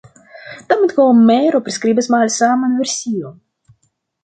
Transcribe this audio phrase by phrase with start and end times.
[0.71, 3.39] Tamen, Homero priskribas malsaman version.